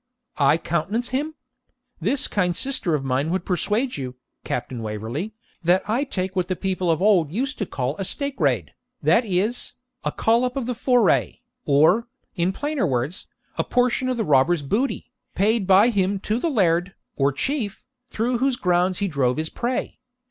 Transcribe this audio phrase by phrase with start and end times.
[0.37, 1.35] 'I countenance him?
[1.99, 6.55] This kind sister of mine would persuade you, Captain Waverley, that I take what the
[6.55, 8.69] people of old used to call "a steakraid,"
[9.03, 13.27] that is, a "collop of the foray," or, in plainer words,
[13.59, 18.39] a portion of the robber's booty, paid by him to the Laird, or Chief, through
[18.39, 19.99] whose grounds he drove his prey.